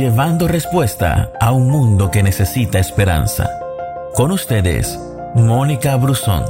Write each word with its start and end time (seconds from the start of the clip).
llevando 0.00 0.48
respuesta 0.48 1.30
a 1.38 1.52
un 1.52 1.68
mundo 1.68 2.10
que 2.10 2.22
necesita 2.22 2.78
esperanza. 2.78 3.50
Con 4.14 4.32
ustedes, 4.32 4.98
Mónica 5.34 5.94
Brusón. 5.96 6.42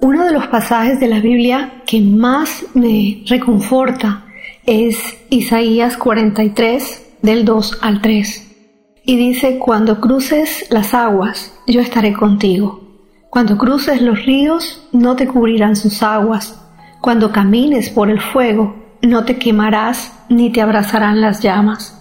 Uno 0.00 0.24
de 0.24 0.32
los 0.32 0.46
pasajes 0.46 1.00
de 1.00 1.08
la 1.08 1.18
Biblia 1.18 1.82
que 1.88 2.00
más 2.00 2.64
me 2.72 3.24
reconforta 3.26 4.26
es 4.64 4.96
Isaías 5.28 5.96
43 5.96 7.02
del 7.20 7.44
2 7.44 7.78
al 7.82 8.00
3. 8.00 8.47
Y 9.08 9.16
dice, 9.16 9.56
cuando 9.58 10.02
cruces 10.02 10.66
las 10.68 10.92
aguas, 10.92 11.58
yo 11.66 11.80
estaré 11.80 12.12
contigo. 12.12 12.82
Cuando 13.30 13.56
cruces 13.56 14.02
los 14.02 14.26
ríos, 14.26 14.86
no 14.92 15.16
te 15.16 15.26
cubrirán 15.26 15.76
sus 15.76 16.02
aguas. 16.02 16.62
Cuando 17.00 17.32
camines 17.32 17.88
por 17.88 18.10
el 18.10 18.20
fuego, 18.20 18.76
no 19.00 19.24
te 19.24 19.38
quemarás 19.38 20.12
ni 20.28 20.52
te 20.52 20.60
abrazarán 20.60 21.22
las 21.22 21.40
llamas. 21.40 21.98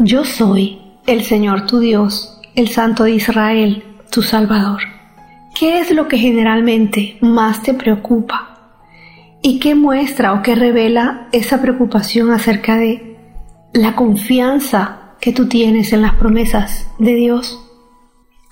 Yo 0.00 0.24
soy 0.24 0.82
el 1.06 1.22
Señor 1.22 1.66
tu 1.66 1.78
Dios, 1.78 2.40
el 2.56 2.66
Santo 2.66 3.04
de 3.04 3.12
Israel, 3.12 3.84
tu 4.10 4.20
Salvador. 4.20 4.82
¿Qué 5.54 5.78
es 5.78 5.92
lo 5.92 6.08
que 6.08 6.18
generalmente 6.18 7.16
más 7.20 7.62
te 7.62 7.74
preocupa? 7.74 8.72
¿Y 9.40 9.60
qué 9.60 9.76
muestra 9.76 10.32
o 10.32 10.42
qué 10.42 10.56
revela 10.56 11.28
esa 11.30 11.62
preocupación 11.62 12.32
acerca 12.32 12.76
de 12.76 13.16
la 13.72 13.94
confianza 13.94 14.99
que 15.20 15.32
tú 15.32 15.48
tienes 15.48 15.92
en 15.92 16.02
las 16.02 16.14
promesas 16.14 16.88
de 16.98 17.14
Dios. 17.14 17.66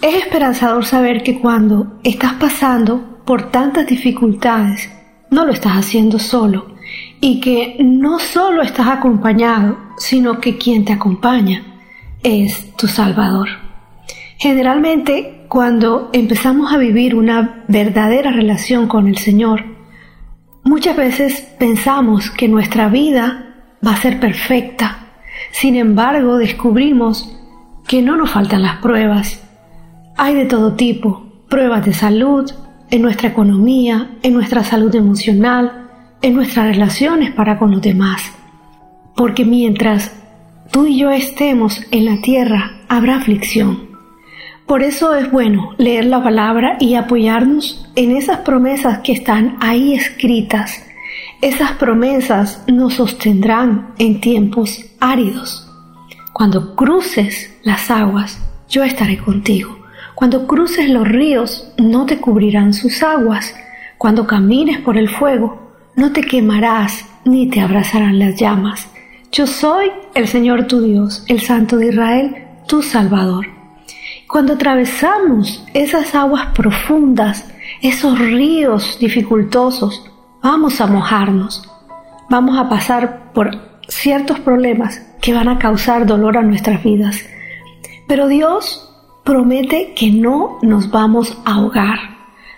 Es 0.00 0.14
esperanzador 0.14 0.84
saber 0.84 1.22
que 1.22 1.40
cuando 1.40 1.98
estás 2.04 2.34
pasando 2.34 3.22
por 3.24 3.50
tantas 3.50 3.86
dificultades, 3.86 4.90
no 5.30 5.44
lo 5.44 5.52
estás 5.52 5.72
haciendo 5.72 6.18
solo 6.18 6.76
y 7.20 7.40
que 7.40 7.76
no 7.80 8.18
solo 8.18 8.62
estás 8.62 8.88
acompañado, 8.88 9.78
sino 9.98 10.40
que 10.40 10.56
quien 10.56 10.84
te 10.84 10.92
acompaña 10.92 11.64
es 12.22 12.74
tu 12.76 12.86
Salvador. 12.86 13.48
Generalmente, 14.38 15.44
cuando 15.48 16.10
empezamos 16.12 16.72
a 16.72 16.78
vivir 16.78 17.14
una 17.14 17.64
verdadera 17.68 18.30
relación 18.30 18.86
con 18.86 19.08
el 19.08 19.18
Señor, 19.18 19.64
muchas 20.62 20.96
veces 20.96 21.40
pensamos 21.58 22.30
que 22.30 22.48
nuestra 22.48 22.88
vida 22.88 23.56
va 23.84 23.92
a 23.92 23.96
ser 23.96 24.20
perfecta, 24.20 25.07
sin 25.52 25.76
embargo, 25.76 26.36
descubrimos 26.36 27.34
que 27.86 28.02
no 28.02 28.16
nos 28.16 28.30
faltan 28.30 28.62
las 28.62 28.76
pruebas. 28.76 29.42
Hay 30.16 30.34
de 30.34 30.44
todo 30.44 30.74
tipo, 30.74 31.26
pruebas 31.48 31.84
de 31.84 31.94
salud, 31.94 32.50
en 32.90 33.02
nuestra 33.02 33.28
economía, 33.28 34.10
en 34.22 34.34
nuestra 34.34 34.64
salud 34.64 34.94
emocional, 34.94 35.88
en 36.22 36.34
nuestras 36.34 36.66
relaciones 36.66 37.32
para 37.32 37.58
con 37.58 37.70
los 37.70 37.82
demás. 37.82 38.22
Porque 39.16 39.44
mientras 39.44 40.12
tú 40.70 40.86
y 40.86 40.98
yo 40.98 41.10
estemos 41.10 41.82
en 41.90 42.04
la 42.04 42.20
tierra, 42.20 42.82
habrá 42.88 43.16
aflicción. 43.16 43.88
Por 44.66 44.82
eso 44.82 45.14
es 45.14 45.30
bueno 45.30 45.74
leer 45.78 46.04
la 46.04 46.22
palabra 46.22 46.76
y 46.78 46.94
apoyarnos 46.94 47.90
en 47.96 48.16
esas 48.16 48.40
promesas 48.40 48.98
que 48.98 49.12
están 49.12 49.56
ahí 49.60 49.94
escritas 49.94 50.84
esas 51.40 51.72
promesas 51.72 52.62
nos 52.66 52.94
sostendrán 52.94 53.94
en 53.98 54.20
tiempos 54.20 54.84
áridos. 55.00 55.68
Cuando 56.32 56.74
cruces 56.74 57.54
las 57.62 57.90
aguas, 57.90 58.40
yo 58.68 58.84
estaré 58.84 59.18
contigo. 59.18 59.78
Cuando 60.14 60.46
cruces 60.46 60.88
los 60.90 61.06
ríos, 61.06 61.72
no 61.78 62.06
te 62.06 62.18
cubrirán 62.18 62.74
sus 62.74 63.02
aguas. 63.02 63.54
Cuando 63.98 64.26
camines 64.26 64.80
por 64.80 64.96
el 64.96 65.08
fuego, 65.08 65.72
no 65.94 66.12
te 66.12 66.22
quemarás 66.22 67.04
ni 67.24 67.48
te 67.48 67.60
abrazarán 67.60 68.18
las 68.18 68.36
llamas. 68.36 68.88
Yo 69.30 69.46
soy 69.46 69.90
el 70.14 70.26
Señor 70.26 70.66
tu 70.66 70.80
Dios, 70.80 71.24
el 71.28 71.40
Santo 71.40 71.76
de 71.76 71.88
Israel, 71.88 72.36
tu 72.66 72.82
Salvador. 72.82 73.46
Cuando 74.26 74.54
atravesamos 74.54 75.64
esas 75.74 76.14
aguas 76.14 76.48
profundas, 76.54 77.44
esos 77.82 78.18
ríos 78.18 78.98
dificultosos, 79.00 80.10
vamos 80.42 80.80
a 80.80 80.86
mojarnos, 80.86 81.68
vamos 82.28 82.58
a 82.58 82.68
pasar 82.68 83.32
por 83.32 83.50
ciertos 83.88 84.38
problemas 84.40 85.00
que 85.20 85.34
van 85.34 85.48
a 85.48 85.58
causar 85.58 86.06
dolor 86.06 86.36
a 86.36 86.42
nuestras 86.42 86.82
vidas. 86.82 87.24
Pero 88.06 88.28
Dios 88.28 88.88
promete 89.24 89.92
que 89.94 90.10
no 90.10 90.58
nos 90.62 90.90
vamos 90.90 91.36
a 91.44 91.54
ahogar. 91.54 91.98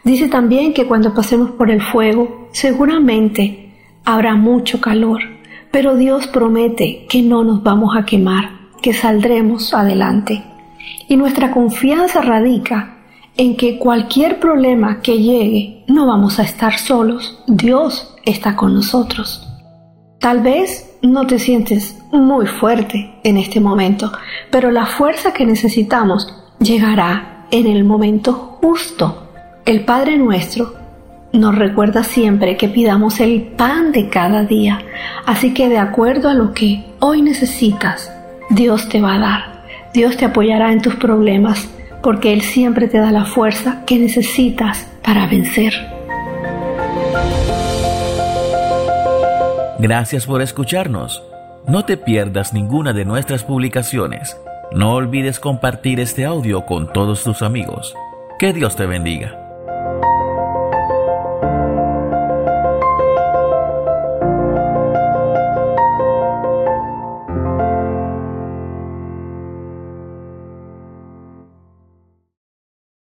Dice 0.05 0.29
también 0.29 0.73
que 0.73 0.87
cuando 0.87 1.15
pasemos 1.15 1.51
por 1.53 1.71
el 1.71 1.83
fuego, 1.83 2.49
seguramente 2.53 3.75
habrá 4.05 4.35
mucho 4.35 4.81
calor, 4.81 5.21
pero 5.71 5.97
Dios 5.97 6.27
promete 6.27 7.07
que 7.09 7.23
no 7.23 7.45
nos 7.45 7.63
vamos 7.63 7.97
a 7.97 8.05
quemar, 8.05 8.51
que 8.83 8.93
saldremos 8.93 9.75
adelante. 9.75 10.43
Y 11.09 11.17
nuestra 11.17 11.51
confianza 11.51 12.23
radica 12.23 13.00
en 13.37 13.57
que 13.57 13.79
cualquier 13.79 14.39
problema 14.41 15.01
que 15.01 15.19
llegue 15.19 15.85
no 15.87 16.07
vamos 16.07 16.39
a 16.39 16.43
estar 16.43 16.79
solos, 16.79 17.43
Dios 17.47 18.15
está 18.25 18.57
con 18.57 18.75
nosotros. 18.75 19.47
Tal 20.19 20.41
vez 20.41 20.99
no 21.03 21.27
te 21.27 21.39
sientes 21.39 21.99
muy 22.13 22.47
fuerte 22.47 23.15
en 23.25 23.37
este 23.37 23.61
momento, 23.61 24.13
pero 24.51 24.71
la 24.71 24.87
fuerza 24.87 25.33
que 25.33 25.47
necesitamos 25.47 26.35
llegará 26.59 27.47
en 27.51 27.67
el 27.67 27.85
momento 27.85 28.59
justo. 28.61 29.27
El 29.65 29.85
Padre 29.85 30.19
nuestro 30.19 30.75
nos 31.33 31.55
recuerda 31.55 32.03
siempre 32.03 32.57
que 32.57 32.69
pidamos 32.69 33.21
el 33.21 33.43
pan 33.43 33.93
de 33.93 34.09
cada 34.09 34.43
día, 34.43 34.83
así 35.27 35.55
que 35.55 35.69
de 35.69 35.79
acuerdo 35.79 36.29
a 36.29 36.35
lo 36.35 36.53
que 36.53 36.85
hoy 36.99 37.23
necesitas, 37.23 38.13
Dios 38.51 38.89
te 38.89 39.01
va 39.01 39.15
a 39.15 39.19
dar. 39.19 39.61
Dios 39.95 40.17
te 40.17 40.25
apoyará 40.25 40.73
en 40.73 40.83
tus 40.83 40.97
problemas 40.97 41.69
porque 42.03 42.33
Él 42.33 42.43
siempre 42.43 42.89
te 42.89 42.99
da 42.99 43.13
la 43.13 43.25
fuerza 43.25 43.85
que 43.87 43.99
necesitas 43.99 44.87
para 45.03 45.27
vencer. 45.27 45.73
Gracias 49.79 50.27
por 50.27 50.43
escucharnos. 50.43 51.23
No 51.67 51.85
te 51.85 51.97
pierdas 51.97 52.53
ninguna 52.53 52.93
de 52.93 53.05
nuestras 53.05 53.45
publicaciones. 53.45 54.37
No 54.73 54.95
olvides 54.95 55.41
compartir 55.41 56.01
este 56.01 56.25
audio 56.25 56.67
con 56.67 56.93
todos 56.93 57.25
tus 57.25 57.43
amigos. 57.43 57.95
Que 58.39 58.53
Dios 58.53 58.77
te 58.77 58.87
bendiga. 58.87 59.40